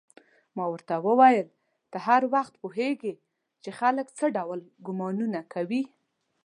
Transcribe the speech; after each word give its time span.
ما 0.55 0.65
ورته 0.73 0.93
وویل: 1.07 1.47
ته 1.91 1.97
هر 2.07 2.21
وخت 2.33 2.53
پوهېږې 2.61 3.13
چې 3.63 3.69
خلک 3.79 4.07
څه 4.17 4.25
ډول 4.37 4.59
ګومانونه 4.85 5.39
کوي؟ 5.53 5.83